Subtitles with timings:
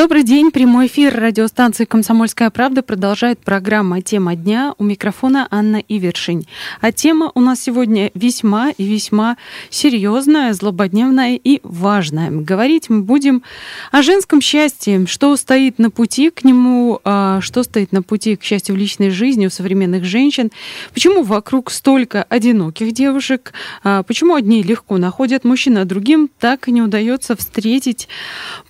[0.00, 0.50] Добрый день.
[0.50, 4.74] Прямой эфир радиостанции «Комсомольская правда» продолжает программа «Тема дня».
[4.78, 6.44] У микрофона Анна Ивершин.
[6.80, 9.36] А тема у нас сегодня весьма и весьма
[9.68, 12.30] серьезная, злободневная и важная.
[12.30, 13.42] Говорить мы будем
[13.92, 18.42] о женском счастье, что стоит на пути к нему, а, что стоит на пути к
[18.42, 20.50] счастью в личной жизни у современных женщин,
[20.94, 23.52] почему вокруг столько одиноких девушек,
[23.84, 28.08] а, почему одни легко находят мужчин, а другим так и не удается встретить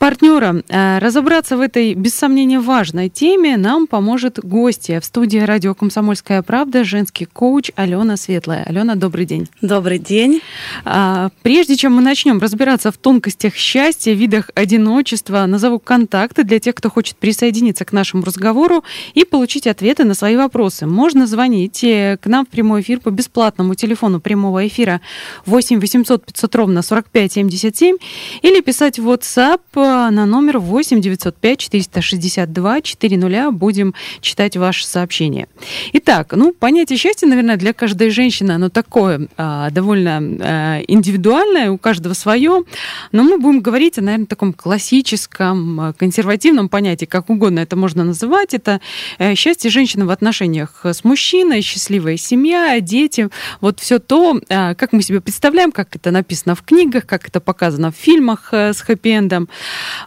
[0.00, 0.64] партнера.
[0.68, 6.40] Разобраться Разобраться в этой, без сомнения, важной теме нам поможет гостья в студии радио «Комсомольская
[6.40, 8.64] правда», женский коуч Алена Светлая.
[8.64, 9.46] Алена, добрый день.
[9.60, 10.40] Добрый день.
[10.86, 16.74] А, прежде чем мы начнем разбираться в тонкостях счастья, видах одиночества, назову контакты для тех,
[16.74, 20.86] кто хочет присоединиться к нашему разговору и получить ответы на свои вопросы.
[20.86, 25.02] Можно звонить э, к нам в прямой эфир по бесплатному телефону прямого эфира
[25.44, 27.96] 8 800 500 ровно 45 77
[28.40, 35.48] или писать в WhatsApp э, на номер 8 905 462 400 будем читать ваши сообщения.
[35.92, 41.78] Итак, ну, понятие счастья, наверное, для каждой женщины, оно такое а, довольно а, индивидуальное, у
[41.78, 42.64] каждого свое,
[43.12, 48.04] но мы будем говорить о, наверное, таком классическом, а, консервативном понятии, как угодно это можно
[48.04, 48.54] называть.
[48.54, 48.80] Это
[49.18, 53.28] а, счастье женщины в отношениях с мужчиной, счастливая семья, дети,
[53.60, 57.92] вот все то, как мы себе представляем, как это написано в книгах, как это показано
[57.92, 59.48] в фильмах а, с хэппи-эндом.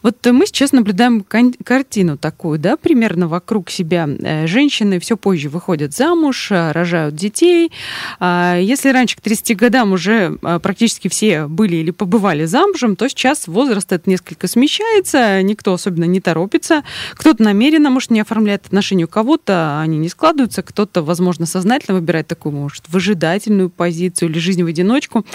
[0.01, 5.49] Вот мы сейчас наблюдаем наблюдаем картину такую, да, примерно вокруг себя э, женщины все позже
[5.49, 7.71] выходят замуж, э, рожают детей.
[8.19, 13.07] А, если раньше к 30 годам уже э, практически все были или побывали замужем, то
[13.09, 16.83] сейчас возраст это несколько смещается, никто особенно не торопится.
[17.13, 22.27] Кто-то намеренно, может, не оформляет отношения у кого-то, они не складываются, кто-то, возможно, сознательно выбирает
[22.27, 25.25] такую, может, выжидательную позицию или жизнь в одиночку.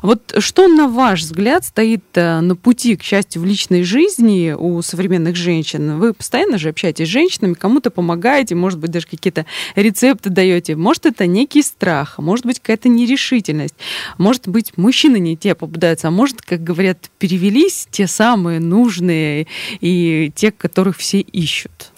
[0.00, 5.01] Вот что, на ваш взгляд, стоит на пути к счастью в личной жизни у современных
[5.02, 5.98] современных женщин.
[5.98, 10.76] Вы постоянно же общаетесь с женщинами, кому-то помогаете, может быть, даже какие-то рецепты даете.
[10.76, 13.74] Может, это некий страх, может быть, какая-то нерешительность.
[14.16, 19.48] Может быть, мужчины не те попадаются, а может, как говорят, перевелись те самые нужные
[19.80, 21.90] и те, которых все ищут.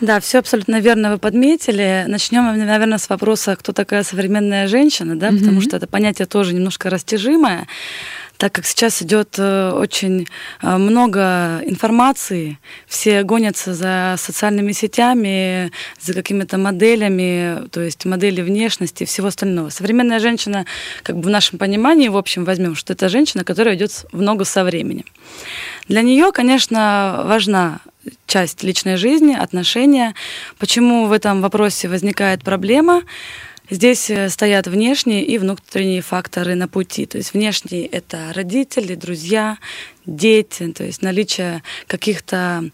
[0.00, 2.04] Да, все абсолютно верно вы подметили.
[2.06, 5.38] Начнем, наверное, с вопроса, кто такая современная женщина, да, mm-hmm.
[5.38, 7.66] потому что это понятие тоже немножко растяжимое
[8.38, 10.28] так как сейчас идет э, очень
[10.62, 19.02] э, много информации, все гонятся за социальными сетями, за какими-то моделями, то есть модели внешности
[19.02, 19.70] и всего остального.
[19.70, 20.66] Современная женщина,
[21.02, 24.44] как бы в нашем понимании, в общем, возьмем, что это женщина, которая идет в ногу
[24.44, 25.04] со временем.
[25.88, 27.80] Для нее, конечно, важна
[28.26, 30.14] часть личной жизни, отношения.
[30.58, 33.02] Почему в этом вопросе возникает проблема?
[33.70, 37.04] Здесь э, стоят внешние и внутренние факторы на пути.
[37.04, 39.58] То есть внешние— это родители, друзья,
[40.06, 42.64] дети, то есть наличие каких-то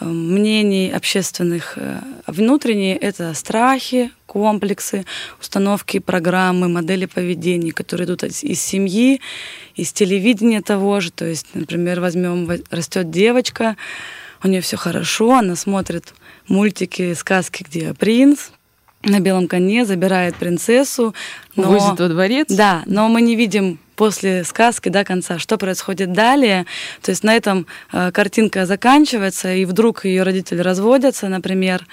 [0.00, 1.74] э, мнений общественных.
[1.76, 5.06] Э, внутренние— это страхи, комплексы,
[5.40, 9.22] установки, программы, модели поведения, которые идут из семьи,
[9.74, 11.12] из телевидения того же.
[11.12, 13.78] То есть, например, возьмем, растет девочка,
[14.44, 16.12] у нее все хорошо, она смотрит
[16.46, 18.50] мультики, сказки, где принц,
[19.02, 21.14] на белом коне забирает принцессу.
[21.56, 21.70] Но...
[21.70, 22.46] Возит во дворец?
[22.48, 26.66] Да, но мы не видим после сказки до конца, что происходит далее.
[27.02, 31.86] То есть на этом э, картинка заканчивается, и вдруг ее родители разводятся, например,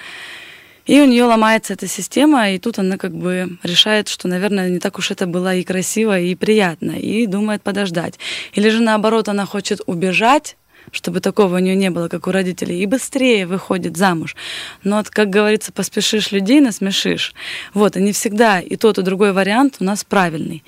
[0.86, 4.80] и у нее ломается эта система, и тут она как бы решает, что, наверное, не
[4.80, 8.18] так уж это было и красиво, и приятно, и думает подождать.
[8.54, 10.56] Или же наоборот, она хочет убежать
[10.92, 14.36] чтобы такого у нее не было, как у родителей, и быстрее выходит замуж.
[14.84, 17.34] Но, вот, как говорится, поспешишь людей, насмешишь.
[17.74, 20.64] Вот, и не всегда и тот, и другой вариант у нас правильный.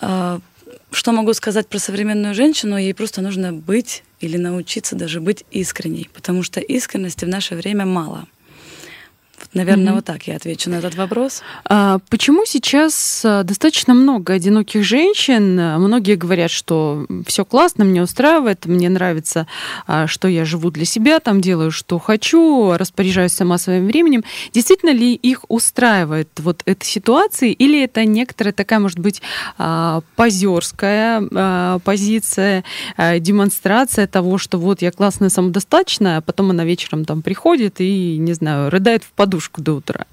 [0.00, 0.40] А,
[0.90, 2.76] что могу сказать про современную женщину?
[2.76, 7.86] Ей просто нужно быть или научиться даже быть искренней, потому что искренности в наше время
[7.86, 8.26] мало.
[9.54, 9.94] Наверное, mm-hmm.
[9.96, 11.42] вот так я отвечу на этот вопрос.
[11.64, 15.54] А почему сейчас а, достаточно много одиноких женщин?
[15.54, 19.46] Многие говорят, что все классно, мне устраивает, мне нравится,
[19.86, 24.22] а, что я живу для себя, там делаю, что хочу, распоряжаюсь сама своим временем.
[24.52, 29.22] Действительно ли их устраивает вот эта ситуация, или это некоторая такая, может быть,
[29.56, 32.64] а, позерская позиция,
[32.98, 38.34] демонстрация того, что вот я классная, самодостаточная, а потом она вечером там приходит и, не
[38.34, 40.06] знаю, рыдает в подушку подушку до утра.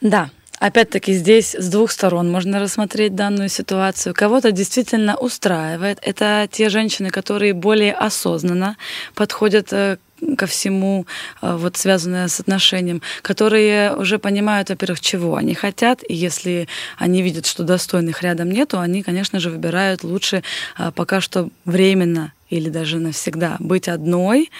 [0.00, 0.30] Да,
[0.60, 4.12] Опять-таки здесь с двух сторон можно рассмотреть данную ситуацию.
[4.12, 6.00] Кого-то действительно устраивает.
[6.02, 8.76] Это те женщины, которые более осознанно
[9.14, 9.98] подходят э,
[10.36, 11.06] ко всему,
[11.42, 16.66] э, вот связанное с отношением, которые уже понимают, во-первых, чего они хотят, и если
[16.98, 20.42] они видят, что достойных рядом нету, они, конечно же, выбирают лучше
[20.76, 24.50] э, пока что временно или даже навсегда быть одной,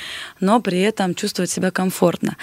[0.41, 2.37] но при этом чувствовать себя комфортно.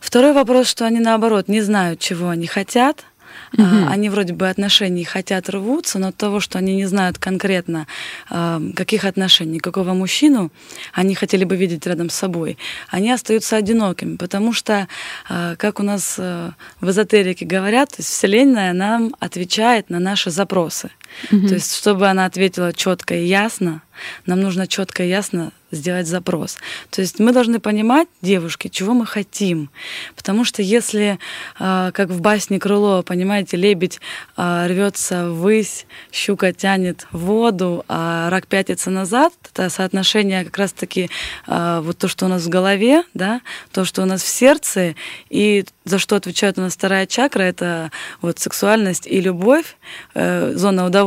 [0.00, 3.04] Второй вопрос, что они наоборот не знают, чего они хотят,
[3.52, 3.88] Угу.
[3.88, 7.86] Они вроде бы отношений хотят рвутся, но от того, что они не знают конкретно,
[8.28, 10.52] а, каких отношений, какого мужчину
[10.92, 12.58] они хотели бы видеть рядом с собой,
[12.88, 14.86] они остаются одинокими, потому что,
[15.28, 16.50] а, как у нас э,
[16.80, 20.90] в эзотерике говорят, Вселенная нам отвечает на наши запросы.
[21.30, 21.48] Угу.
[21.48, 23.82] То есть, чтобы она ответила четко и ясно,
[24.26, 26.56] нам нужно четко и ясно сделать запрос.
[26.90, 29.70] То есть мы должны понимать, девушки, чего мы хотим.
[30.16, 31.18] Потому что если,
[31.58, 34.00] а, как в басне Крылова, понимаете, лебедь
[34.36, 41.08] а, рвется ввысь, щука тянет воду, а рак пятится назад, это соотношение как раз-таки
[41.46, 43.40] а, вот то, что у нас в голове, да,
[43.72, 44.96] то, что у нас в сердце,
[45.28, 47.90] и за что отвечает у нас вторая чакра, это
[48.22, 49.76] вот сексуальность и любовь,
[50.14, 50.99] э, зона удовольствия.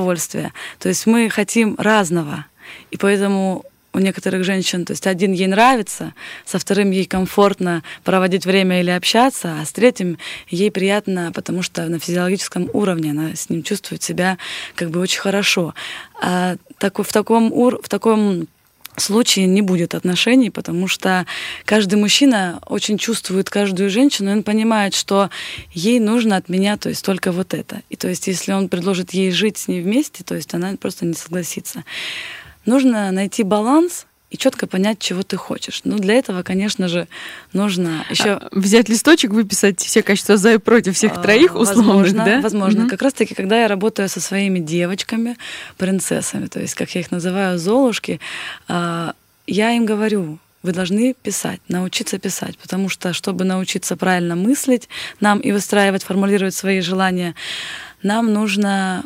[0.80, 2.46] То есть мы хотим разного.
[2.92, 6.14] И поэтому у некоторых женщин, то есть один ей нравится,
[6.46, 10.18] со вторым ей комфортно проводить время или общаться, а с третьим
[10.50, 14.38] ей приятно, потому что на физиологическом уровне она с ним чувствует себя
[14.76, 15.76] как бы очень хорошо.
[16.22, 18.48] А так, в таком, ур, в таком
[19.02, 21.26] случае не будет отношений, потому что
[21.66, 25.30] каждый мужчина очень чувствует каждую женщину, и он понимает, что
[25.72, 27.82] ей нужно от меня, то есть только вот это.
[27.90, 31.06] И то есть если он предложит ей жить с ней вместе, то есть она просто
[31.06, 31.84] не согласится.
[32.66, 35.82] Нужно найти баланс и четко понять, чего ты хочешь.
[35.84, 37.08] Ну, для этого, конечно же,
[37.54, 41.86] нужно еще а, взять листочек, выписать все качества за и против всех а, троих условных,
[41.86, 42.42] возможно, да?
[42.42, 42.82] Возможно.
[42.82, 42.90] Угу.
[42.90, 45.38] Как раз-таки, когда я работаю со своими девочками,
[45.78, 48.20] принцессами, то есть, как я их называю, золушки,
[48.68, 49.14] а,
[49.46, 54.90] я им говорю, вы должны писать, научиться писать, потому что, чтобы научиться правильно мыслить,
[55.20, 57.36] нам и выстраивать, формулировать свои желания,
[58.02, 59.04] нам нужно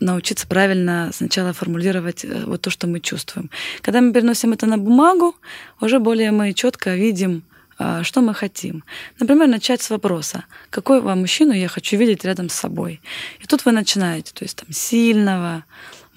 [0.00, 3.50] научиться правильно сначала формулировать э, вот то, что мы чувствуем.
[3.82, 5.34] Когда мы переносим это на бумагу,
[5.80, 7.42] уже более мы четко видим,
[7.78, 8.82] а, что мы хотим.
[9.20, 13.00] Например, начать с вопроса, какой вам мужчину я хочу видеть рядом с собой.
[13.40, 15.64] И тут вы начинаете, то есть там сильного,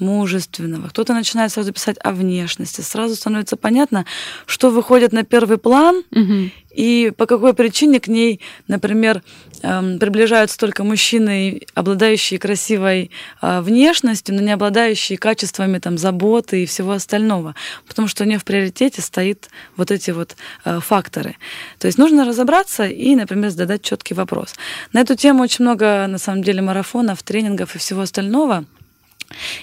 [0.01, 0.89] мужественного.
[0.89, 2.81] Кто-то начинает сразу писать о внешности.
[2.81, 4.05] Сразу становится понятно,
[4.45, 6.49] что выходит на первый план угу.
[6.71, 9.23] и по какой причине к ней, например,
[9.61, 13.11] эм, приближаются только мужчины, обладающие красивой
[13.41, 17.55] э, внешностью, но не обладающие качествами там, заботы и всего остального.
[17.87, 21.35] Потому что у нее в приоритете стоит вот эти вот э, факторы.
[21.79, 24.55] То есть нужно разобраться и, например, задать четкий вопрос.
[24.93, 28.65] На эту тему очень много, на самом деле, марафонов, тренингов и всего остального.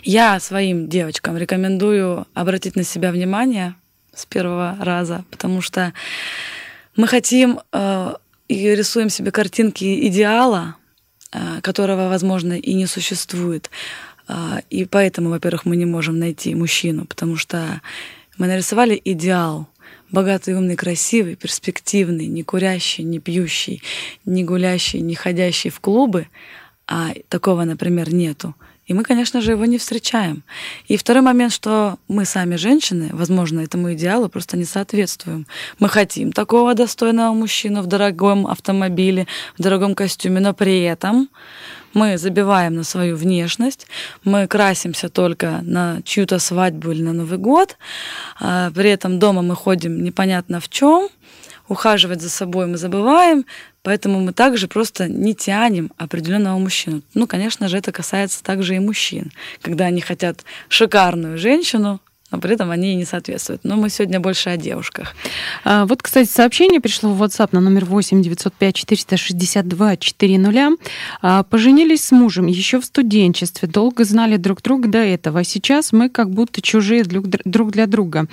[0.03, 3.75] Я своим девочкам рекомендую обратить на себя внимание
[4.15, 5.93] с первого раза, потому что
[6.97, 8.15] мы хотим э,
[8.49, 10.77] и рисуем себе картинки идеала,
[11.33, 13.71] э, которого, возможно, и не существует.
[14.27, 17.81] Э, и поэтому, во-первых, мы не можем найти мужчину, потому что
[18.37, 19.69] мы нарисовали идеал,
[20.11, 23.83] богатый, умный, красивый, перспективный, не курящий, не пьющий,
[24.25, 26.29] не гулящий, не ходящий в клубы,
[26.87, 28.55] а такого, например, нету.
[28.89, 30.43] И мы, конечно же, его не встречаем.
[30.89, 35.47] И второй момент, что мы сами женщины, возможно, этому идеалу просто не соответствуем.
[35.79, 39.27] Мы хотим такого достойного мужчину в дорогом автомобиле,
[39.59, 41.29] в дорогом костюме, но при этом
[41.93, 43.87] мы забиваем на свою внешность,
[44.25, 47.77] мы красимся только на чью-то свадьбу или на Новый год,
[48.41, 51.09] а при этом дома мы ходим непонятно в чем,
[51.69, 53.45] ухаживать за собой мы забываем,
[53.89, 57.01] поэтому мы также просто не тянем определенного мужчину.
[57.15, 61.99] Ну, конечно же, это касается также и мужчин, когда они хотят шикарную женщину,
[62.31, 63.65] но при этом они и не соответствуют.
[63.65, 65.15] Но мы сегодня больше о девушках.
[65.65, 70.69] А, вот, кстати, сообщение пришло в WhatsApp на номер 8 905 462 400.
[71.23, 75.41] А, поженились с мужем еще в студенчестве, долго знали друг друга до этого.
[75.41, 78.27] А сейчас мы как будто чужие друг для друга.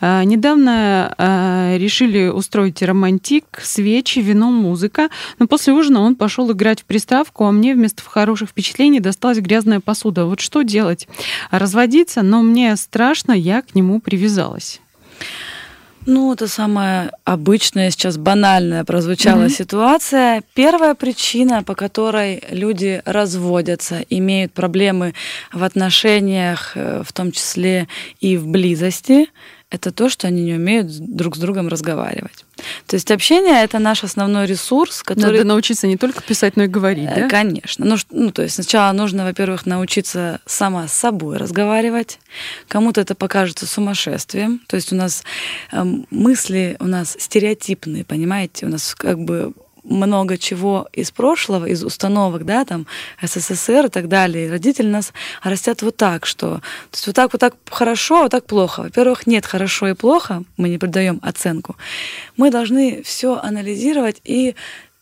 [0.00, 5.08] А, недавно а, решили устроить романтик, свечи, вино, музыка.
[5.38, 9.80] Но после ужина он пошел играть в приставку, а мне вместо хороших впечатлений досталась грязная
[9.80, 10.26] посуда.
[10.26, 11.08] Вот что делать?
[11.50, 12.22] Разводиться?
[12.22, 14.80] Но мне страшно, я к нему привязалась?
[16.06, 19.50] Ну, это самая обычная, сейчас банальная прозвучала mm-hmm.
[19.50, 20.42] ситуация.
[20.54, 25.12] Первая причина, по которой люди разводятся, имеют проблемы
[25.52, 27.88] в отношениях, э, в том числе
[28.20, 29.28] и в близости,
[29.70, 32.46] это то, что они не умеют друг с другом разговаривать.
[32.86, 35.32] То есть общение это наш основной ресурс, который...
[35.32, 37.28] Надо научиться не только писать, но и говорить, да?
[37.28, 37.84] Конечно.
[37.84, 42.18] Ну, ну, то есть сначала нужно, во-первых, научиться сама с собой разговаривать.
[42.66, 44.60] Кому-то это покажется сумасшествием.
[44.66, 45.22] То есть у нас
[45.70, 48.64] э, мысли у нас стереотипные, понимаете?
[48.64, 49.52] У нас как бы
[49.88, 52.86] много чего из прошлого, из установок, да, там,
[53.22, 54.50] СССР и так далее.
[54.50, 56.56] Родители нас растят вот так, что...
[56.56, 58.82] То есть вот так, вот так хорошо, а вот так плохо.
[58.82, 61.76] Во-первых, нет хорошо и плохо, мы не придаем оценку.
[62.36, 64.54] Мы должны все анализировать и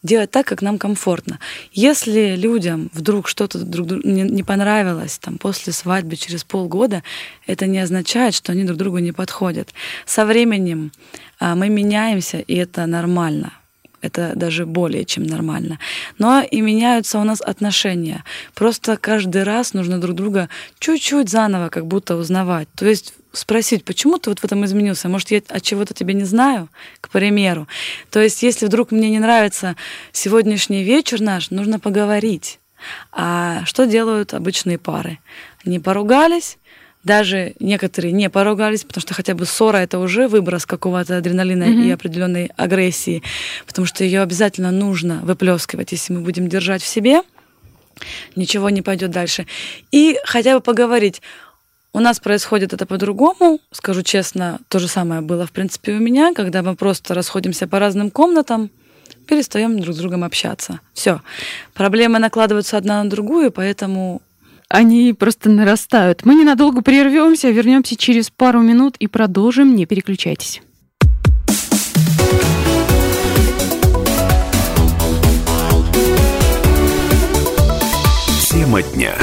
[0.03, 1.39] делать так, как нам комфортно.
[1.73, 7.03] Если людям вдруг что-то друг другу не, не понравилось там, после свадьбы через полгода,
[7.47, 9.71] это не означает, что они друг другу не подходят.
[10.07, 10.93] Со временем
[11.39, 13.53] а, мы меняемся, и это нормально
[14.07, 15.79] это даже более чем нормально.
[16.19, 18.25] Но и меняются у нас отношения.
[18.55, 20.49] Просто каждый раз нужно друг друга
[20.79, 22.69] чуть-чуть заново как будто узнавать.
[22.75, 25.09] То есть спросить, почему ты вот в этом изменился?
[25.09, 26.69] Может, я от чего-то тебя не знаю,
[27.01, 27.69] к примеру.
[28.11, 29.77] То есть, если вдруг мне не нравится
[30.13, 32.59] сегодняшний вечер наш, нужно поговорить.
[33.13, 35.19] А что делают обычные пары?
[35.65, 36.59] Они поругались,
[37.07, 41.87] даже некоторые не поругались, потому что хотя бы ссора это уже выброс какого-то адреналина mm-hmm.
[41.87, 43.23] и определенной агрессии,
[43.65, 47.23] потому что ее обязательно нужно выплескивать, если мы будем держать в себе,
[48.35, 49.47] ничего не пойдет дальше.
[49.93, 51.23] И хотя бы поговорить.
[51.93, 56.35] У нас происходит это по-другому, скажу честно, то же самое было, в принципе, у меня,
[56.35, 58.69] когда мы просто расходимся по разным комнатам,
[59.27, 60.81] перестаем друг с другом общаться.
[60.93, 61.23] Все.
[61.73, 64.21] Проблемы накладываются одна на другую, поэтому
[64.69, 66.25] они просто нарастают.
[66.25, 69.77] Мы ненадолго прервемся, вернемся через пару минут и продолжим.
[69.77, 70.63] Не переключайтесь.
[78.51, 79.15] Тема дня.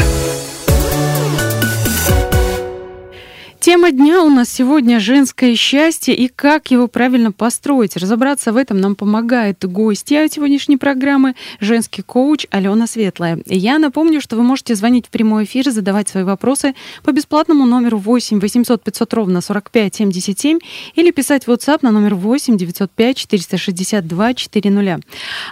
[3.74, 7.98] Тема дня у нас сегодня «Женское счастье» и как его правильно построить.
[7.98, 13.39] Разобраться в этом нам помогает гостья сегодняшней программы, женский коуч Алена Светлая.
[13.48, 17.98] Я напомню, что вы можете звонить в прямой эфир, задавать свои вопросы по бесплатному номеру
[17.98, 20.60] 8 800 500 ровно 45 77
[20.94, 25.00] или писать в WhatsApp на номер 8 905 462 400.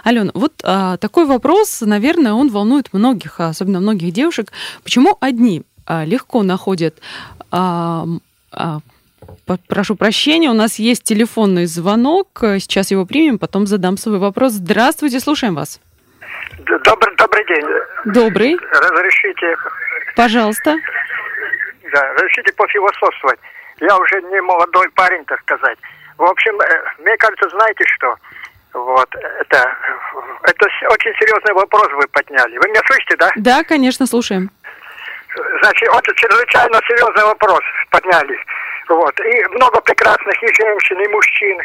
[0.04, 4.52] Алена, вот а, такой вопрос, наверное, он волнует многих, особенно многих девушек.
[4.84, 7.00] Почему одни а, легко находят
[7.52, 8.04] а,
[8.50, 8.78] а,
[9.68, 12.28] прошу прощения, у нас есть телефонный звонок.
[12.40, 14.52] Сейчас его примем, потом задам свой вопрос.
[14.52, 15.80] Здравствуйте, слушаем вас.
[16.84, 17.64] Добрый, добрый день.
[18.06, 18.56] Добрый.
[18.56, 19.56] Разрешите?
[20.16, 20.76] Пожалуйста.
[21.92, 23.38] Да, разрешите пофилософствовать.
[23.80, 25.78] Я уже не молодой парень, так сказать.
[26.16, 28.14] В общем, э, мне кажется, знаете что?
[28.72, 29.76] Вот, это,
[30.44, 32.56] это очень серьезный вопрос вы подняли.
[32.58, 33.30] Вы меня слышите, да?
[33.36, 34.50] Да, конечно, слушаем.
[35.62, 37.60] Значит, вот чрезвычайно серьезный вопрос
[37.90, 38.38] подняли.
[38.88, 39.18] Вот.
[39.20, 41.58] И много прекрасных и женщин, и мужчин,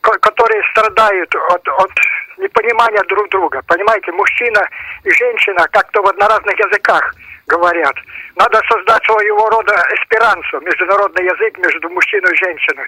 [0.00, 1.90] которые страдают от, от
[2.38, 3.62] непонимания друг друга.
[3.66, 4.66] Понимаете, мужчина
[5.04, 7.14] и женщина как-то вот на разных языках
[7.46, 7.94] говорят.
[8.36, 12.86] Надо создать своего рода эсперансу, международный язык между мужчиной и женщиной.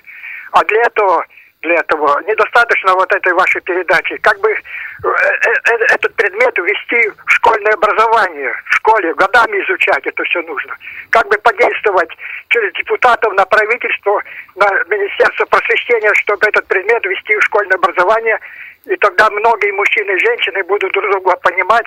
[0.53, 1.25] А для этого
[1.63, 2.21] для этого.
[2.27, 4.17] Недостаточно вот этой вашей передачи.
[4.19, 4.57] Как бы э,
[5.05, 10.77] э, э, этот предмет ввести в школьное образование, в школе, годами изучать это все нужно.
[11.11, 12.11] Как бы подействовать
[12.49, 14.23] через депутатов на правительство,
[14.55, 18.39] на Министерство просвещения, чтобы этот предмет ввести в школьное образование,
[18.85, 21.87] и тогда многие мужчины и женщины будут друг друга понимать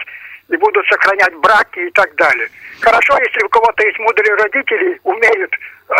[0.49, 2.49] и будут сохранять браки и так далее.
[2.81, 5.51] Хорошо, если у кого-то есть мудрые родители, умеют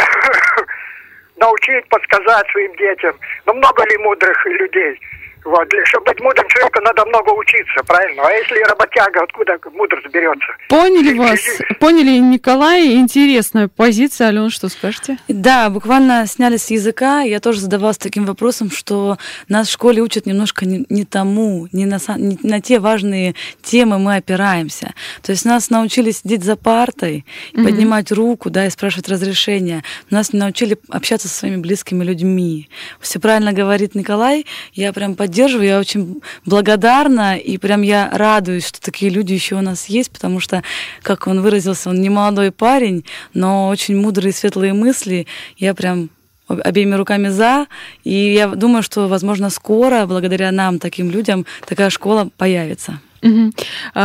[1.40, 3.16] научить, подсказать своим детям.
[3.46, 5.00] Но много ли мудрых людей?
[5.46, 5.68] Вот.
[5.86, 8.24] Чтобы быть мудрым человеком, надо много учиться, правильно?
[8.24, 10.48] А если работяга, откуда мудрость берется?
[10.68, 11.40] Поняли вас.
[11.80, 12.94] Поняли, Николай.
[12.96, 14.28] Интересная позиция.
[14.28, 15.18] Алена, что скажете?
[15.28, 17.22] Да, буквально сняли с языка.
[17.22, 19.18] Я тоже задавалась таким вопросом, что
[19.48, 23.98] нас в школе учат немножко не, не тому, не на, не на те важные темы
[23.98, 24.94] мы опираемся.
[25.24, 27.64] То есть нас научили сидеть за партой, mm-hmm.
[27.64, 29.84] поднимать руку, да, и спрашивать разрешения.
[30.12, 32.70] Нас не научили общаться со своими близкими людьми.
[33.00, 34.46] Все правильно говорит Николай.
[34.74, 39.56] Я прям поддерживаю поддерживаю, я очень благодарна, и прям я радуюсь, что такие люди еще
[39.56, 40.64] у нас есть, потому что,
[41.02, 45.28] как он выразился, он не молодой парень, но очень мудрые, светлые мысли.
[45.58, 46.10] Я прям
[46.50, 47.68] обеими руками за.
[48.04, 53.00] И я думаю, что, возможно, скоро, благодаря нам, таким людям, такая школа появится.
[53.22, 53.52] Угу.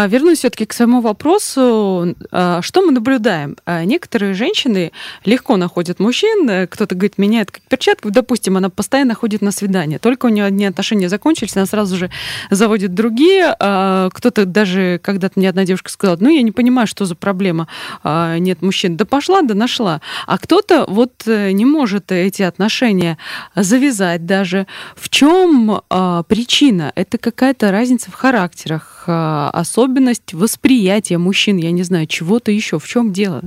[0.09, 2.15] Вернусь все-таки к своему вопросу.
[2.33, 3.57] А, что мы наблюдаем?
[3.65, 4.93] А, некоторые женщины
[5.25, 6.67] легко находят мужчин.
[6.69, 8.11] Кто-то говорит, меняет как перчатку.
[8.11, 9.99] Допустим, она постоянно ходит на свидание.
[9.99, 12.11] Только у нее одни отношения закончились, она сразу же
[12.51, 13.55] заводит другие.
[13.55, 17.69] Кто-то даже когда-то мне одна девушка сказала, ну, я не понимаю, что за проблема.
[18.05, 18.97] Нет мужчин.
[18.97, 20.01] Да пошла, да нашла.
[20.27, 23.19] А кто-то вот э, не может эти отношения
[23.55, 24.67] завязать даже.
[24.97, 25.83] В чем
[26.29, 26.93] причина?
[26.95, 32.79] Это какая-то разница в характерах а, особенность восприятия мужчин, я не знаю, чего-то еще.
[32.79, 33.43] В чем дело?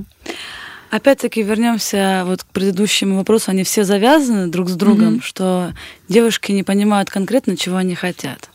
[0.90, 3.50] Опять-таки вернемся вот к предыдущему вопросу.
[3.50, 5.22] Они все завязаны друг с другом, mm-hmm.
[5.22, 5.74] что
[6.08, 8.48] девушки не понимают конкретно, чего они хотят.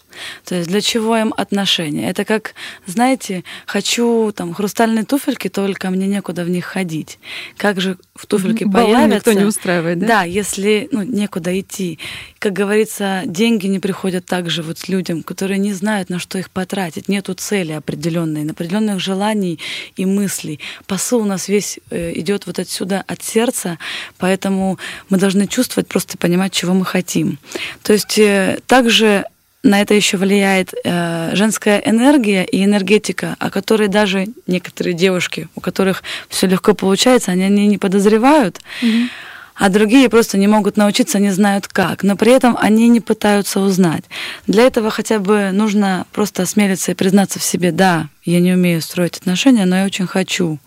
[0.46, 2.10] То есть для чего им отношения?
[2.10, 2.54] Это как,
[2.86, 7.20] знаете, хочу там хрустальные туфельки, только мне некуда в них ходить.
[7.58, 9.16] Как же в туфельке Баллон появятся?
[9.16, 10.08] никто не устраивает, да?
[10.08, 12.00] Да, если ну, некуда идти.
[12.40, 17.10] Как говорится, деньги не приходят также вот людям, которые не знают, на что их потратить.
[17.10, 19.60] Нету цели определенной, определенных желаний
[19.96, 20.60] и мыслей.
[20.86, 23.78] Посыл у нас весь э, идет вот отсюда, от сердца,
[24.18, 24.78] поэтому
[25.10, 27.38] мы должны чувствовать, просто понимать, чего мы хотим.
[27.82, 29.26] То есть э, также
[29.64, 35.62] на это еще влияет э, женская энергия и энергетика, о которой даже некоторые девушки, у
[35.62, 39.08] которых все легко получается, они, они не подозревают, mm-hmm.
[39.56, 43.60] А другие просто не могут научиться, не знают как, но при этом они не пытаются
[43.60, 44.04] узнать.
[44.48, 48.82] Для этого хотя бы нужно просто осмелиться и признаться в себе, да, я не умею
[48.82, 50.60] строить отношения, но я очень хочу.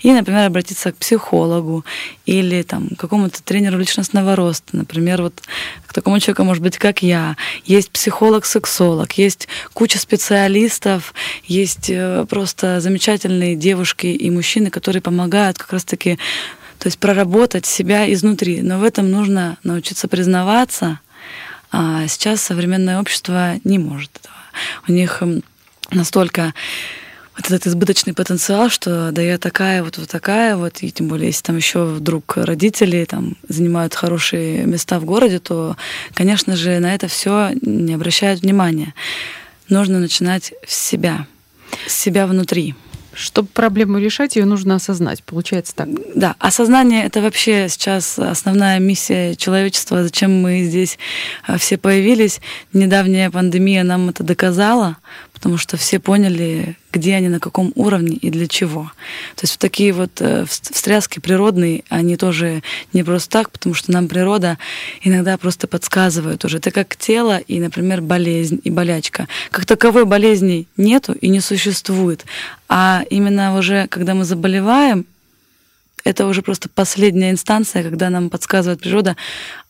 [0.00, 1.84] И, например, обратиться к психологу
[2.26, 4.76] или там, к какому-то тренеру личностного роста.
[4.76, 5.40] Например, вот
[5.86, 7.36] к такому человеку, может быть, как я.
[7.64, 15.72] Есть психолог-сексолог, есть куча специалистов, есть э, просто замечательные девушки и мужчины, которые помогают как
[15.72, 16.18] раз-таки
[16.82, 18.60] то есть проработать себя изнутри.
[18.60, 20.98] Но в этом нужно научиться признаваться.
[21.70, 24.34] А сейчас современное общество не может этого.
[24.88, 25.22] У них
[25.92, 26.52] настолько
[27.36, 31.28] вот этот избыточный потенциал, что да я такая вот, вот такая вот, и тем более,
[31.28, 35.76] если там еще вдруг родители там занимают хорошие места в городе, то,
[36.14, 38.92] конечно же, на это все не обращают внимания.
[39.68, 41.28] Нужно начинать с себя,
[41.86, 42.74] с себя внутри.
[43.14, 45.22] Чтобы проблему решать, ее нужно осознать.
[45.22, 45.88] Получается так.
[46.14, 50.02] Да, осознание это вообще сейчас основная миссия человечества.
[50.02, 50.98] Зачем мы здесь
[51.46, 52.40] а, все появились?
[52.72, 54.96] Недавняя пандемия нам это доказала,
[55.42, 58.92] потому что все поняли, где они, на каком уровне и для чего.
[59.34, 62.62] То есть вот такие вот э, встряски природные, они тоже
[62.92, 64.56] не просто так, потому что нам природа
[65.02, 66.58] иногда просто подсказывает уже.
[66.58, 69.26] Это как тело и, например, болезнь и болячка.
[69.50, 72.24] Как таковой болезни нету и не существует.
[72.68, 75.06] А именно уже, когда мы заболеваем,
[76.04, 79.16] это уже просто последняя инстанция, когда нам подсказывает природа,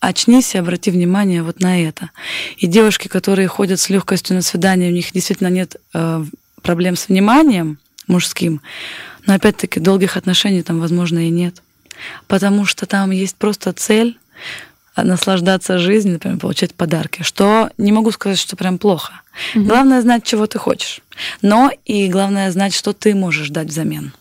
[0.00, 2.10] очнись и обрати внимание вот на это.
[2.56, 6.24] И девушки, которые ходят с легкостью на свидание, у них действительно нет э,
[6.62, 8.62] проблем с вниманием мужским,
[9.26, 11.62] но опять-таки долгих отношений там, возможно, и нет.
[12.26, 14.18] Потому что там есть просто цель
[14.96, 19.20] наслаждаться жизнью, например, получать подарки, что не могу сказать, что прям плохо.
[19.54, 19.64] Угу.
[19.64, 21.00] Главное знать, чего ты хочешь.
[21.40, 24.12] Но и главное знать, что ты можешь дать взамен.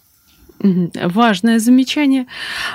[0.64, 2.28] Важное замечание.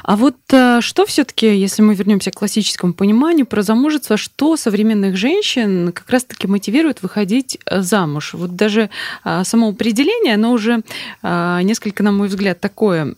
[0.02, 5.16] А вот э, что все-таки, если мы вернемся к классическому пониманию про замужество, что современных
[5.16, 8.34] женщин как раз-таки мотивирует выходить э, замуж?
[8.34, 8.90] Вот даже
[9.24, 10.82] э, само определение, оно уже
[11.22, 13.14] несколько, на мой взгляд, такое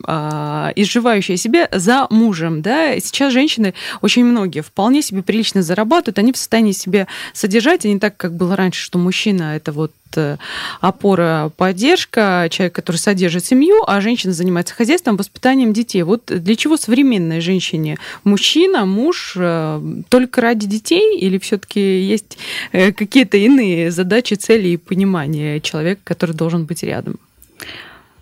[0.77, 2.63] изживающее себя за мужем.
[2.63, 2.99] Да?
[3.01, 7.99] Сейчас женщины, очень многие, вполне себе прилично зарабатывают, они в состоянии себя содержать, а не
[7.99, 9.93] так, как было раньше, что мужчина это вот
[10.81, 16.03] опора, поддержка, человек, который содержит семью, а женщина занимается хозяйством, воспитанием детей.
[16.03, 22.39] Вот для чего современной женщине мужчина, муж э, только ради детей или все-таки есть
[22.73, 27.19] э, какие-то иные задачи, цели и понимания человека, который должен быть рядом?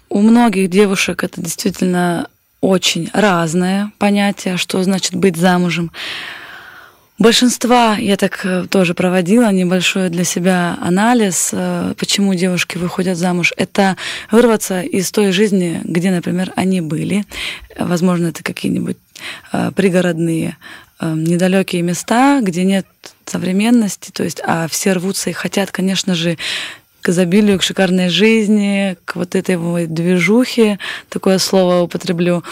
[0.09, 2.29] У многих девушек это действительно
[2.61, 5.90] очень разное понятие, что значит быть замужем.
[7.18, 13.55] Большинства, я так э, тоже проводила небольшой для себя анализ, э, почему девушки выходят замуж.
[13.57, 13.96] Это
[14.31, 17.24] вырваться из той жизни, где, например, они были.
[17.79, 18.98] Возможно, это какие-нибудь
[19.52, 20.57] э, пригородные
[21.00, 22.87] недалекие места, где нет
[23.26, 26.38] современности, то есть, а все рвутся и хотят, конечно же,
[27.06, 32.42] к изобилию, к шикарной жизни, к вот этой вот движухе, такое слово употреблю,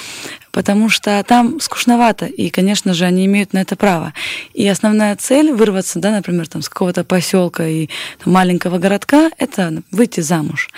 [0.52, 4.14] потому что там скучновато, и, конечно же, они имеют на это право.
[4.52, 7.88] И основная цель вырваться, да, например, там, с какого-то поселка и
[8.22, 10.70] там, маленького городка, это выйти замуж.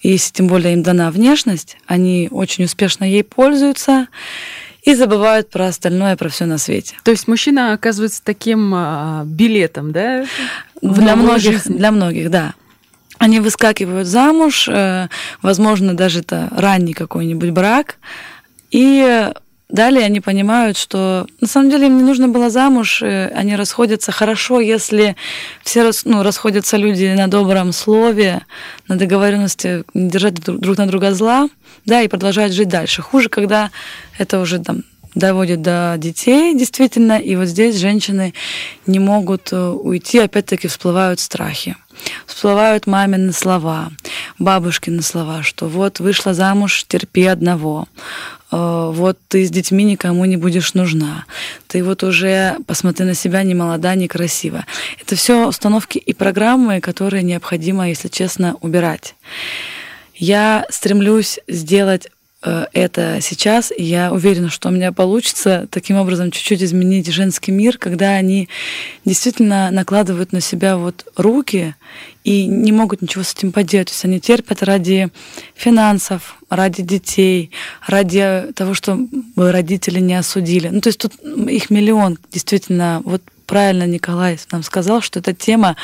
[0.00, 4.08] И если тем более им дана внешность, они очень успешно ей пользуются
[4.82, 6.94] и забывают про остальное, про все на свете.
[7.02, 10.24] То есть мужчина оказывается таким а, билетом, да?
[10.80, 12.54] Для многих, для многих, да.
[13.20, 15.08] Они выскакивают замуж, э,
[15.42, 17.96] возможно, даже это ранний какой-нибудь брак,
[18.70, 19.30] и
[19.68, 24.10] далее они понимают, что на самом деле им не нужно было замуж, э, они расходятся
[24.10, 25.16] хорошо, если
[25.62, 28.40] все ну, расходятся люди на добром слове,
[28.88, 31.50] на договоренности, не держать друг на друга зла,
[31.84, 33.02] да, и продолжают жить дальше.
[33.02, 33.70] Хуже, когда
[34.16, 34.82] это уже там
[35.14, 38.32] доводит до детей, действительно, и вот здесь женщины
[38.86, 41.76] не могут э, уйти, опять-таки всплывают страхи
[42.26, 43.90] всплывают мамины слова,
[44.38, 47.86] бабушкины слова, что вот вышла замуж, терпи одного,
[48.50, 51.24] э, вот ты с детьми никому не будешь нужна,
[51.66, 54.64] ты вот уже посмотри на себя не молода, не красива.
[55.00, 59.14] Это все установки и программы, которые необходимо, если честно, убирать.
[60.14, 62.08] Я стремлюсь сделать
[62.42, 67.76] это сейчас, и я уверена, что у меня получится таким образом чуть-чуть изменить женский мир,
[67.76, 68.48] когда они
[69.04, 71.74] действительно накладывают на себя вот руки
[72.24, 73.88] и не могут ничего с этим поделать.
[73.88, 75.10] То есть они терпят ради
[75.54, 77.50] финансов, ради детей,
[77.86, 78.98] ради того, что
[79.36, 80.68] родители не осудили.
[80.68, 83.02] Ну, то есть тут их миллион, действительно.
[83.04, 85.76] Вот правильно Николай нам сказал, что эта тема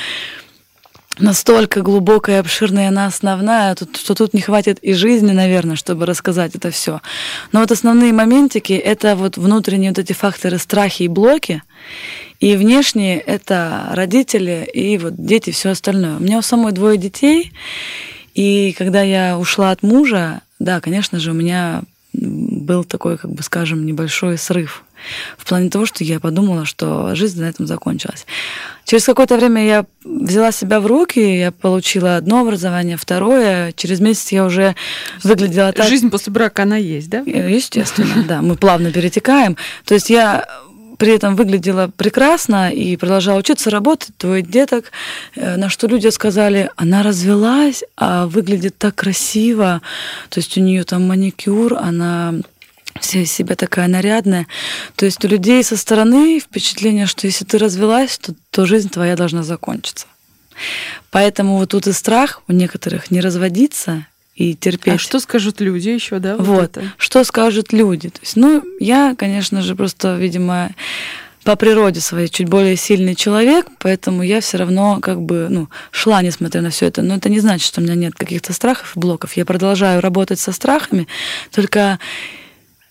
[1.19, 6.71] настолько глубокая обширная она основная, что тут не хватит и жизни, наверное, чтобы рассказать это
[6.71, 7.01] все.
[7.53, 11.63] Но вот основные моментики— это вот внутренние вот эти факторы страхи и блоки,
[12.41, 16.17] и внешние— это родители и вот дети, все остальное.
[16.17, 17.53] У меня у самой двое детей,
[18.35, 23.43] и когда я ушла от мужа, да, конечно же, у меня был такой, как бы
[23.43, 24.85] скажем, небольшой срыв
[25.37, 28.27] в плане того, что я подумала, что жизнь на этом закончилась.
[28.85, 33.73] Через какое-то время я взяла себя в руки, я получила одно образование, второе.
[33.73, 34.77] Через месяц я уже
[35.25, 35.89] выглядела так.
[35.89, 37.19] Жизнь после брака, она есть, да?
[37.19, 38.43] Естественно, да.
[38.43, 39.57] Мы плавно перетекаем.
[39.85, 40.47] То есть я
[40.99, 44.93] при этом выглядела прекрасно и продолжала учиться, работать, двое деток,
[45.35, 49.83] э, на что люди сказали, она развелась, а выглядит так красиво,
[50.31, 52.35] то есть у нее там маникюр, она
[53.01, 54.47] вся из себя такая нарядная.
[54.97, 59.17] То есть у людей со стороны впечатление, что если ты развелась, то, то жизнь твоя
[59.17, 60.07] должна закончиться.
[61.11, 64.95] Поэтому вот тут и страх у некоторых не разводиться и терпеть.
[64.95, 66.37] А что скажут люди еще, да?
[66.37, 68.11] Вот, вот что скажут люди.
[68.11, 70.71] То есть, ну, я, конечно же, просто, видимо,
[71.47, 76.21] по природе своей чуть более сильный человек, поэтому я все равно как бы ну, шла,
[76.21, 77.03] несмотря на все это.
[77.03, 79.35] Но это не значит, что у меня нет каких-то страхов и блоков.
[79.35, 81.07] Я продолжаю работать со страхами,
[81.53, 82.01] только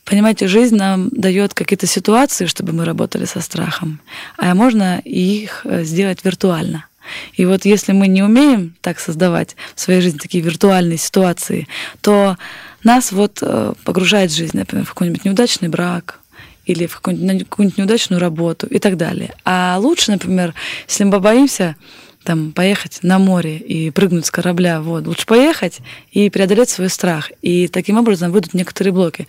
[0.05, 3.99] Понимаете, жизнь нам дает какие-то ситуации, чтобы мы работали со страхом,
[4.37, 6.85] а можно их э, сделать виртуально.
[7.33, 11.67] И вот если мы не умеем так создавать в своей жизни такие виртуальные ситуации,
[12.01, 12.37] то
[12.83, 16.19] нас вот э, погружает жизнь, например, в какой-нибудь неудачный брак,
[16.65, 19.33] или в какую-нибудь, какую-нибудь неудачную работу и так далее.
[19.43, 20.53] А лучше, например,
[20.87, 21.75] если мы побоимся
[22.23, 25.79] там, поехать на море и прыгнуть с корабля, вот, лучше поехать
[26.11, 27.31] и преодолеть свой страх.
[27.43, 29.27] И таким образом выйдут некоторые блоки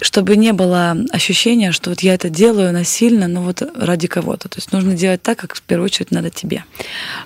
[0.00, 4.48] чтобы не было ощущения, что вот я это делаю насильно, но вот ради кого-то.
[4.48, 6.64] То есть нужно делать так, как в первую очередь надо тебе.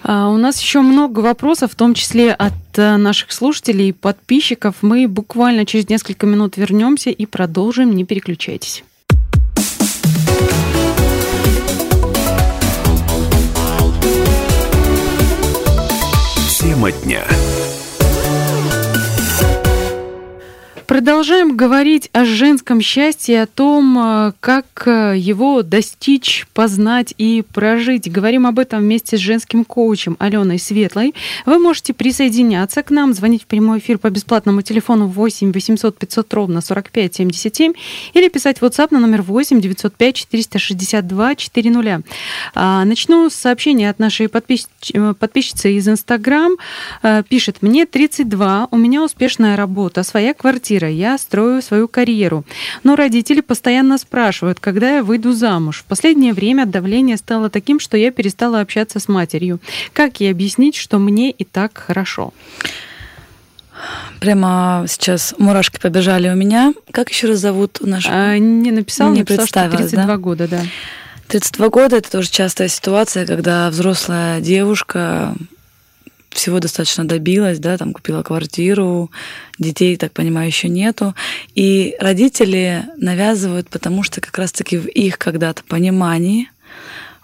[0.02, 4.76] А, у нас еще много вопросов, в том числе от э, наших слушателей и подписчиков.
[4.82, 7.94] Мы буквально через несколько минут вернемся и продолжим.
[7.94, 8.84] Не переключайтесь.
[16.58, 17.24] Тема дня.
[20.92, 28.12] Продолжаем говорить о женском счастье, о том, э, как э, его достичь, познать и прожить.
[28.12, 31.14] Говорим об этом вместе с женским коучем Аленой Светлой.
[31.46, 36.34] Вы можете присоединяться к нам, звонить в прямой эфир по бесплатному телефону 8 800 500
[36.34, 37.72] ровно 45 77
[38.12, 42.02] или писать в WhatsApp на номер 8 905 462 400.
[42.54, 44.68] Начну с сообщения от нашей подпис...
[44.92, 46.52] Э, подписчицы из Инстаграм.
[47.30, 52.44] Пишет, мне 32, у меня успешная работа, своя квартира квартира, я строю свою карьеру.
[52.84, 55.80] Но родители постоянно спрашивают, когда я выйду замуж.
[55.80, 59.60] В последнее время давление стало таким, что я перестала общаться с матерью.
[59.92, 62.32] Как ей объяснить, что мне и так хорошо?
[64.20, 66.72] Прямо сейчас мурашки побежали у меня.
[66.92, 68.08] Как еще раз зовут нашу?
[68.12, 70.16] А, не написала, не написала, что 32 да?
[70.16, 70.60] года, да.
[71.28, 75.34] 32 года это тоже частая ситуация, когда взрослая девушка
[76.32, 79.10] всего достаточно добилась, да, там купила квартиру,
[79.58, 81.14] детей, так понимаю, еще нету.
[81.54, 86.48] И родители навязывают, потому что как раз-таки в их когда-то понимании,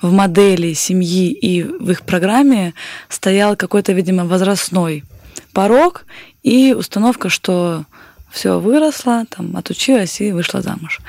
[0.00, 2.74] в модели семьи и в их программе
[3.08, 5.04] стоял какой-то, видимо, возрастной
[5.52, 6.04] порог
[6.42, 7.84] и установка, что
[8.30, 11.00] все выросла, там, отучилась и вышла замуж.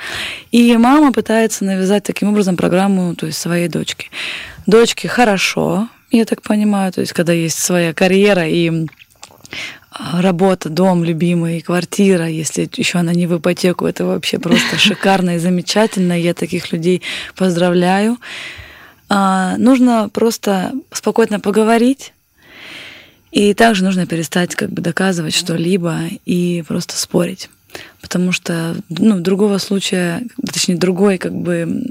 [0.50, 4.08] И мама пытается навязать таким образом программу то есть своей дочке.
[4.66, 8.86] Дочке хорошо, я так понимаю, то есть когда есть своя карьера и
[9.92, 15.36] а, работа, дом любимый, квартира, если еще она не в ипотеку, это вообще просто шикарно
[15.36, 16.18] и замечательно.
[16.18, 17.02] Я таких людей
[17.36, 18.18] поздравляю.
[19.08, 22.12] А, нужно просто спокойно поговорить,
[23.32, 27.50] и также нужно перестать как бы доказывать что-либо и просто спорить.
[28.00, 31.84] Потому что ну, другого случая, точнее, другой как бы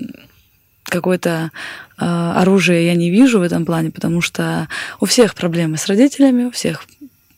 [0.89, 1.51] какое-то
[1.97, 4.67] э, оружие я не вижу в этом плане, потому что
[4.99, 6.85] у всех проблемы с родителями, у всех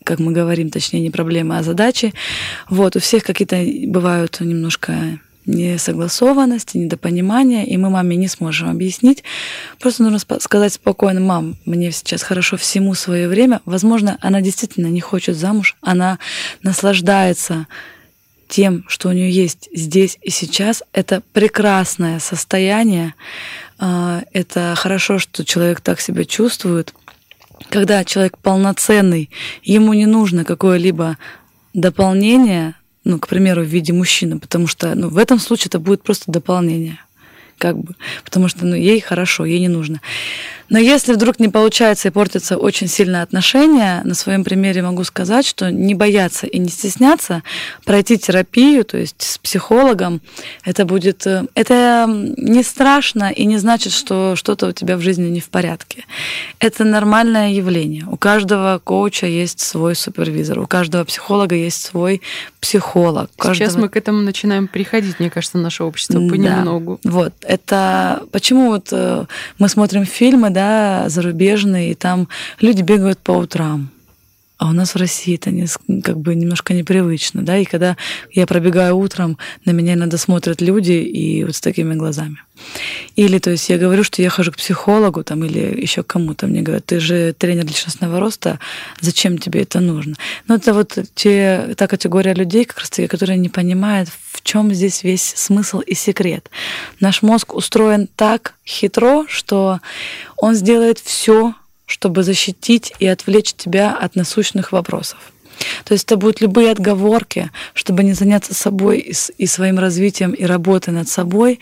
[0.03, 2.13] как мы говорим, точнее, не проблемы, а задачи.
[2.69, 9.23] Вот, у всех какие-то бывают немножко несогласованности, недопонимания, и мы маме не сможем объяснить.
[9.79, 13.61] Просто нужно сказать спокойно, мам, мне сейчас хорошо всему свое время.
[13.65, 16.19] Возможно, она действительно не хочет замуж, она
[16.61, 17.67] наслаждается
[18.51, 20.83] тем, что у нее есть здесь и сейчас.
[20.93, 23.15] Это прекрасное состояние.
[23.79, 26.93] А, это хорошо, что человек так себя чувствует
[27.69, 29.29] когда человек полноценный,
[29.61, 31.17] ему не нужно какое-либо
[31.73, 36.01] дополнение, ну, к примеру, в виде мужчины, потому что ну, в этом случае это будет
[36.01, 36.99] просто дополнение
[37.62, 37.93] как бы,
[38.26, 40.02] потому что ну, ей хорошо, ей не нужно.
[40.71, 45.45] Но если вдруг не получается и портятся очень сильно отношения, на своем примере могу сказать,
[45.45, 47.43] что не бояться и не стесняться
[47.84, 50.21] пройти терапию, то есть с психологом,
[50.63, 55.28] это будет, э, это не страшно и не значит, что что-то у тебя в жизни
[55.28, 56.06] не в порядке.
[56.60, 58.06] Это нормальное явление.
[58.10, 62.21] У каждого коуча есть свой супервизор, у каждого психолога есть свой
[62.62, 63.30] психолог.
[63.36, 63.82] Сейчас каждого...
[63.82, 67.02] мы к этому начинаем приходить, мне кажется, наше общество понемногу.
[67.04, 67.12] Да.
[67.12, 67.34] Вот.
[67.51, 69.25] Это почему вот э,
[69.59, 72.27] мы смотрим фильмы, да, да, зарубежные, и там
[72.61, 73.89] люди бегают по утрам.
[74.62, 75.65] А у нас в России это не,
[76.04, 77.97] как бы немножко непривычно, да, и когда
[78.32, 82.38] я пробегаю утром, на меня иногда смотрят люди и вот с такими глазами.
[83.15, 86.62] Или, то есть, я говорю, что я хожу к психологу там, или еще кому-то, мне
[86.62, 88.60] говорят, ты же тренер личностного роста,
[89.00, 90.15] зачем тебе это нужно?
[90.47, 94.71] Ну, это вот те, та категория людей, как раз таки, которые не понимают, в чем
[94.76, 96.52] здесь весь смысл и секрет.
[97.00, 99.80] Наш мозг устроен так хитро, что
[100.38, 101.56] он сделает все,
[101.91, 105.17] чтобы защитить и отвлечь тебя от насущных вопросов.
[105.84, 110.93] То есть это будут любые отговорки, чтобы не заняться собой и своим развитием и работой
[110.93, 111.60] над собой.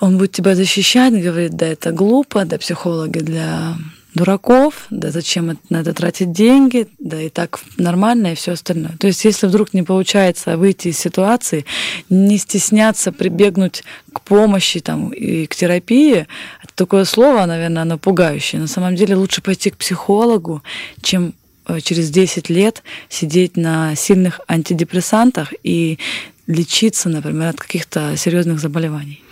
[0.00, 3.76] Он будет тебя защищать, говорит, да, это глупо, да, психологи для
[4.16, 8.96] дураков, да зачем на это тратить деньги, да и так нормально и все остальное.
[8.98, 11.66] То есть если вдруг не получается выйти из ситуации,
[12.08, 16.26] не стесняться прибегнуть к помощи там, и к терапии,
[16.74, 18.60] такое слово, наверное, оно пугающее.
[18.60, 20.62] На самом деле лучше пойти к психологу,
[21.02, 21.34] чем
[21.66, 25.98] э, через 10 лет сидеть на сильных антидепрессантах и
[26.46, 29.22] лечиться, например, от каких-то серьезных заболеваний.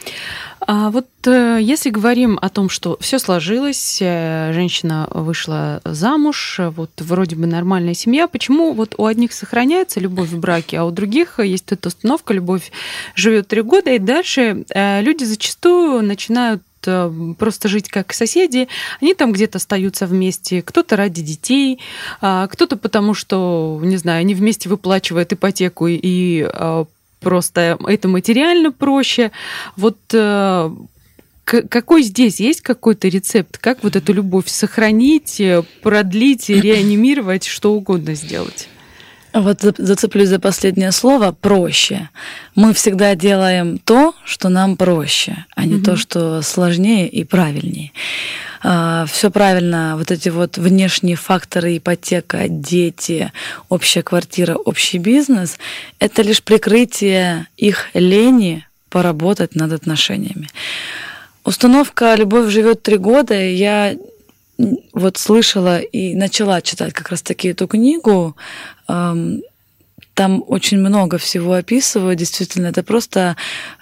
[0.67, 6.91] А вот э, если говорим о том, что все сложилось, э, женщина вышла замуж, вот
[7.01, 11.39] вроде бы нормальная семья, почему вот у одних сохраняется любовь в браке, а у других
[11.39, 12.73] есть эта установка, любовь
[13.15, 16.63] живет три года, и дальше э, люди зачастую начинают
[17.39, 18.69] просто жить как соседи,
[19.01, 21.81] они там где-то остаются вместе, кто-то ради детей,
[22.21, 26.47] а кто-то потому, что, не знаю, они вместе выплачивают ипотеку и
[27.25, 29.33] просто это материально проще.
[29.77, 30.71] Вот э,
[31.45, 33.59] какой здесь есть какой-то рецепт?
[33.59, 38.69] Как вот эту любовь сохранить, э, продлить, реанимировать, что угодно сделать?
[39.35, 42.09] Вот зацеплюсь за последнее слово проще.
[42.55, 45.85] Мы всегда делаем то, что нам проще, а не угу.
[45.85, 47.91] то, что сложнее и правильнее.
[48.63, 53.33] А, все правильно, вот эти вот внешние факторы, ипотека, дети,
[53.69, 55.59] общая квартира, общий бизнес,
[55.99, 60.49] это лишь прикрытие их лени поработать над отношениями.
[61.43, 63.97] Установка «Любовь живет три года» я
[64.93, 68.37] вот слышала и начала читать как раз-таки эту книгу.
[68.87, 72.15] Там очень много всего описываю.
[72.15, 73.37] Действительно, это просто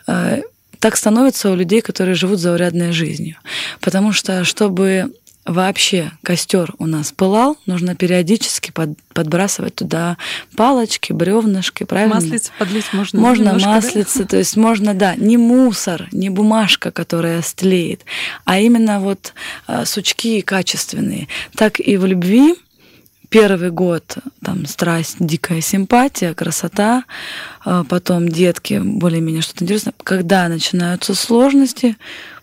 [0.07, 0.43] э,
[0.79, 3.37] так становится у людей, которые живут заурядной жизнью.
[3.81, 5.13] Потому что, чтобы
[5.45, 10.17] вообще костер у нас пылал, нужно периодически под, подбрасывать туда
[10.57, 12.17] палочки, бревнышки, правильно?
[12.17, 13.21] Маслица подлить можно.
[13.21, 14.25] Можно немножко, маслица, да?
[14.27, 18.05] то есть можно, да, не мусор, не бумажка, которая стлеет,
[18.45, 19.35] а именно вот
[19.67, 21.29] а, сучки качественные.
[21.57, 22.55] Так и в любви
[23.33, 27.05] первый год там страсть, дикая симпатия, красота,
[27.65, 29.95] а потом детки, более-менее что-то интересное.
[30.05, 31.97] Когда начинаются сложности,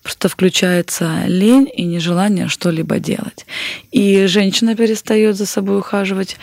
[0.03, 3.45] просто включается лень и нежелание что-либо делать.
[3.91, 6.37] И женщина перестает за собой ухаживать,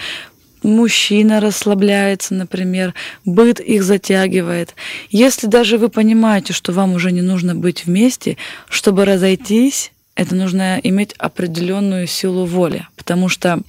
[0.62, 4.74] мужчина расслабляется, например, быт их затягивает.
[5.10, 8.36] Если даже вы понимаете, что вам уже не нужно быть вместе,
[8.68, 13.60] чтобы разойтись, это нужно иметь определенную силу воли, потому что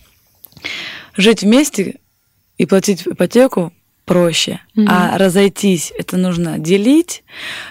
[1.15, 1.95] жить вместе
[2.57, 3.73] и платить ипотеку
[4.07, 4.61] проще.
[4.75, 4.85] Mm-hmm.
[4.87, 7.23] А разойтись это нужно делить,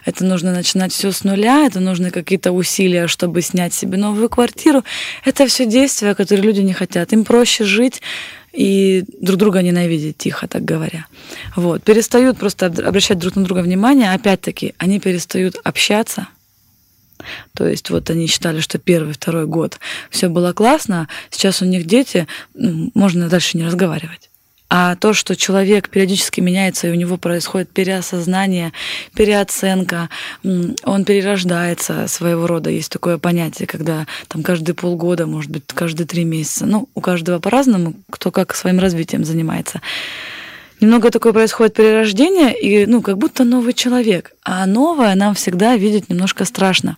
[0.04, 4.84] это нужно начинать все с нуля, это нужны какие-то усилия, чтобы снять себе новую квартиру.
[5.24, 7.12] Это все действия, которые люди не хотят.
[7.14, 8.02] Им проще жить
[8.52, 11.06] и друг друга ненавидеть, тихо так говоря.
[11.56, 11.82] Вот.
[11.82, 14.12] Перестают просто обращать друг на друга внимание.
[14.12, 16.28] Опять-таки, они перестают общаться.
[17.54, 21.86] То есть вот они считали, что первый, второй год все было классно, сейчас у них
[21.86, 24.28] дети, можно дальше не разговаривать.
[24.68, 28.72] А то, что человек периодически меняется, и у него происходит переосознание,
[29.14, 30.08] переоценка,
[30.42, 32.70] он перерождается своего рода.
[32.70, 36.66] Есть такое понятие, когда там каждые полгода, может быть, каждые три месяца.
[36.66, 39.80] Ну, у каждого по-разному, кто как своим развитием занимается.
[40.80, 44.32] Немного такое происходит перерождение, и ну, как будто новый человек.
[44.42, 46.96] А новое нам всегда видеть немножко страшно.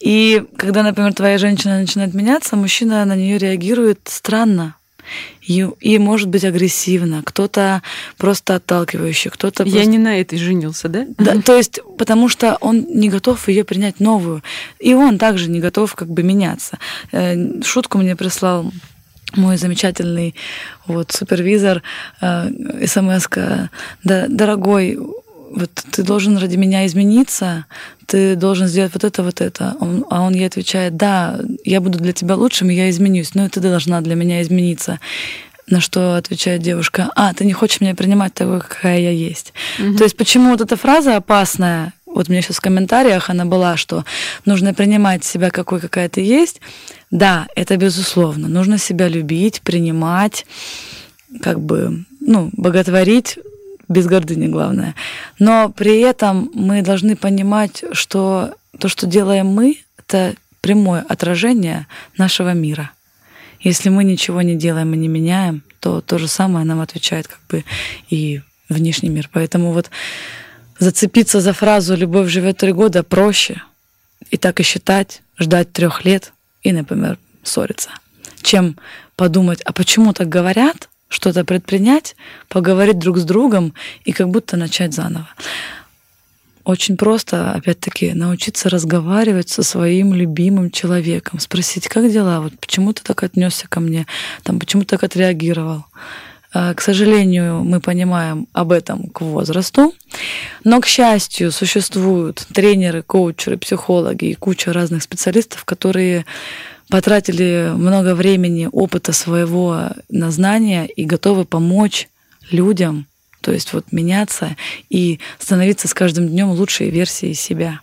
[0.00, 4.74] И когда, например, твоя женщина начинает меняться, мужчина на нее реагирует странно,
[5.42, 7.82] и, и может быть агрессивно, кто-то
[8.16, 11.06] просто отталкивающий, кто-то Я не на этой женился, да?
[11.18, 14.42] Да, то есть потому что он не готов ее принять новую,
[14.78, 16.78] и он также не готов как бы меняться.
[17.12, 18.72] Э, шутку мне прислал
[19.36, 20.34] мой замечательный
[20.86, 21.82] вот супервизор,
[22.20, 23.28] э, смс
[24.04, 24.98] да, дорогой,
[25.54, 27.66] вот ты должен ради меня измениться,
[28.06, 29.76] ты должен сделать вот это, вот это.
[29.80, 33.48] Он, а он ей отвечает, да, я буду для тебя лучшим, и я изменюсь, но
[33.48, 34.98] ты должна для меня измениться.
[35.68, 39.52] На что отвечает девушка, а, ты не хочешь меня принимать такой, какая я есть.
[39.78, 39.96] Угу.
[39.96, 44.04] То есть почему вот эта фраза опасная, вот меня сейчас в комментариях она была, что
[44.44, 46.60] нужно принимать себя какой, какая ты есть.
[47.10, 48.48] Да, это безусловно.
[48.48, 50.46] Нужно себя любить, принимать,
[51.40, 53.38] как бы, ну, боготворить
[53.92, 54.94] без гордыни главное.
[55.38, 62.54] Но при этом мы должны понимать, что то, что делаем мы, это прямое отражение нашего
[62.54, 62.90] мира.
[63.60, 67.40] Если мы ничего не делаем и не меняем, то то же самое нам отвечает как
[67.48, 67.64] бы
[68.10, 69.28] и внешний мир.
[69.32, 69.90] Поэтому вот
[70.78, 73.62] зацепиться за фразу «любовь живет три года» проще.
[74.30, 77.90] И так и считать, ждать трех лет и, например, ссориться,
[78.40, 78.78] чем
[79.16, 82.16] подумать, а почему так говорят, что-то предпринять,
[82.48, 85.28] поговорить друг с другом и как будто начать заново.
[86.64, 93.02] Очень просто, опять-таки, научиться разговаривать со своим любимым человеком, спросить, как дела, вот почему ты
[93.02, 94.06] так отнесся ко мне,
[94.44, 95.84] там, почему так отреагировал.
[96.54, 99.92] А, к сожалению, мы понимаем об этом к возрасту,
[100.62, 106.26] но, к счастью, существуют тренеры, коучеры, психологи и куча разных специалистов, которые
[106.92, 112.08] потратили много времени, опыта своего на знания и готовы помочь
[112.50, 113.06] людям,
[113.40, 114.56] то есть вот меняться
[114.90, 117.80] и становиться с каждым днем лучшей версией себя.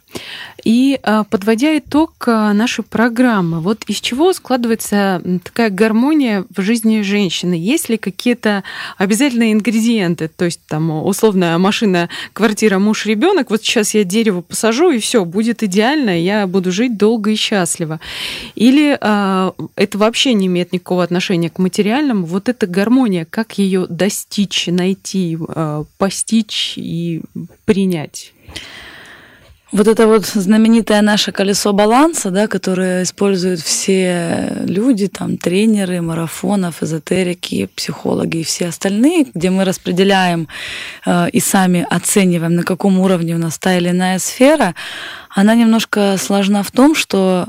[0.63, 7.01] И а, подводя итог а, нашей программы, вот из чего складывается такая гармония в жизни
[7.01, 7.53] женщины?
[7.53, 8.63] Есть ли какие-то
[8.97, 10.27] обязательные ингредиенты?
[10.27, 13.49] То есть там условная машина, квартира, муж, ребенок.
[13.49, 17.99] Вот сейчас я дерево посажу и все будет идеально, я буду жить долго и счастливо.
[18.55, 22.25] Или а, это вообще не имеет никакого отношения к материальному?
[22.25, 25.37] Вот эта гармония, как ее достичь, найти,
[25.97, 27.21] постичь и
[27.65, 28.33] принять?
[29.71, 36.81] Вот это вот знаменитое наше колесо баланса, да, которое используют все люди, там, тренеры, марафонов,
[36.81, 40.47] эзотерики, психологи и все остальные, где мы распределяем
[41.05, 44.73] э, и сами оцениваем, на каком уровне у нас та или иная сфера,
[45.29, 47.45] она немножко сложна в том, что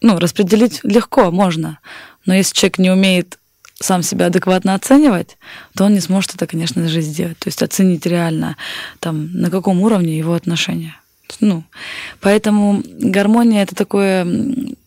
[0.00, 1.80] ну, распределить легко можно,
[2.24, 3.38] но если человек не умеет
[3.80, 5.38] сам себя адекватно оценивать,
[5.74, 7.38] то он не сможет это, конечно же, сделать.
[7.40, 8.56] То есть оценить реально,
[9.00, 10.94] там, на каком уровне его отношения.
[11.40, 11.64] Ну,
[12.20, 14.26] поэтому гармония это такое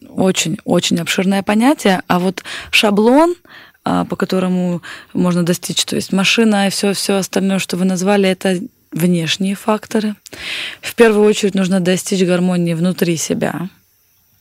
[0.09, 3.35] очень-очень обширное понятие, а вот шаблон,
[3.83, 4.81] а, по которому
[5.13, 8.59] можно достичь, то есть машина и все, все остальное, что вы назвали, это
[8.91, 10.15] внешние факторы.
[10.81, 13.69] В первую очередь нужно достичь гармонии внутри себя.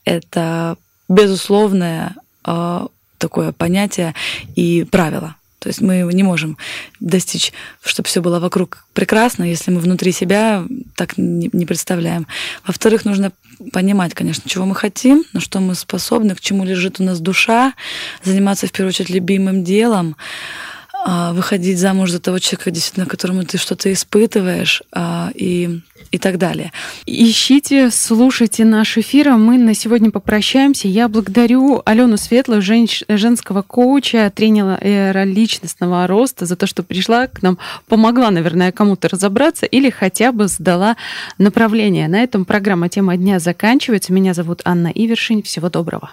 [0.05, 0.77] Это
[1.09, 4.14] безусловное а, такое понятие
[4.57, 5.38] и правило.
[5.59, 6.57] То есть мы не можем
[7.01, 10.64] достичь, чтобы все было вокруг прекрасно, если мы внутри себя
[10.97, 12.27] так не представляем.
[12.66, 13.33] Во-вторых, нужно
[13.73, 17.75] понимать, конечно, чего мы хотим, на что мы способны, к чему лежит у нас душа,
[18.23, 20.16] заниматься в первую очередь любимым делом,
[21.33, 26.73] выходить замуж за того человека, действительно, которому ты что-то испытываешь, а, и и так далее.
[27.07, 29.29] Ищите, слушайте наш эфир.
[29.29, 30.88] А мы на сегодня попрощаемся.
[30.88, 33.02] Я благодарю Алену Светлую, женщ...
[33.09, 39.67] женского коуча, тренера личностного роста, за то, что пришла к нам, помогла, наверное, кому-то разобраться
[39.67, 40.96] или хотя бы сдала
[41.37, 42.09] направление.
[42.09, 44.13] На этом программа «Тема дня» заканчивается.
[44.13, 45.42] Меня зовут Анна Ивершин.
[45.42, 46.13] Всего доброго.